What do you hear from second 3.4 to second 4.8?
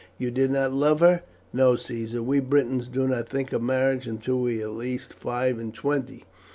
of marriage until we are at